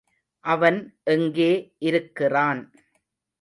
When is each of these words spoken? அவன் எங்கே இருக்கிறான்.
அவன் 0.45 0.79
எங்கே 1.03 1.51
இருக்கிறான். 1.79 2.61